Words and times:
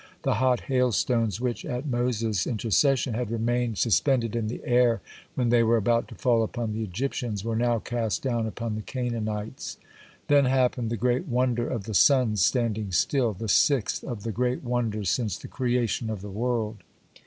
The 0.23 0.33
hot 0.41 0.61
hailstones 0.61 1.39
which, 1.39 1.63
at 1.63 1.85
Moses' 1.85 2.47
intercession, 2.47 3.13
had 3.13 3.29
remained 3.29 3.77
suspended 3.77 4.35
in 4.35 4.47
the 4.47 4.59
air 4.65 4.99
when 5.35 5.49
they 5.49 5.61
were 5.61 5.77
about 5.77 6.07
to 6.07 6.15
fall 6.15 6.41
upon 6.41 6.73
the 6.73 6.81
Egyptians, 6.81 7.45
were 7.45 7.55
now 7.55 7.77
cast 7.77 8.23
down 8.23 8.47
upon 8.47 8.73
the 8.73 8.81
Canaanites. 8.81 9.75
(38) 10.27 10.27
Then 10.27 10.45
happened 10.45 10.89
the 10.89 10.97
great 10.97 11.27
wonder 11.27 11.67
of 11.69 11.83
the 11.83 11.93
sun's 11.93 12.41
standing 12.43 12.91
still, 12.91 13.33
the 13.33 13.47
sixth 13.47 13.99
(39) 14.01 14.11
of 14.17 14.23
the 14.23 14.31
great 14.31 14.63
wonders 14.63 15.07
since 15.11 15.37
the 15.37 15.47
creation 15.47 16.09
of 16.09 16.21
the 16.21 16.31
world. 16.31 16.77